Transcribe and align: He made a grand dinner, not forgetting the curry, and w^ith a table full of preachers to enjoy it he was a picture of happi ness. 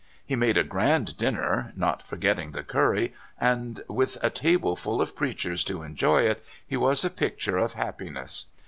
He 0.25 0.35
made 0.35 0.57
a 0.57 0.63
grand 0.63 1.15
dinner, 1.15 1.73
not 1.75 2.01
forgetting 2.01 2.53
the 2.53 2.63
curry, 2.63 3.13
and 3.39 3.83
w^ith 3.87 4.17
a 4.23 4.31
table 4.31 4.75
full 4.75 4.99
of 4.99 5.15
preachers 5.15 5.63
to 5.65 5.83
enjoy 5.83 6.23
it 6.23 6.43
he 6.65 6.75
was 6.75 7.05
a 7.05 7.09
picture 7.11 7.59
of 7.59 7.73
happi 7.75 8.11
ness. 8.11 8.45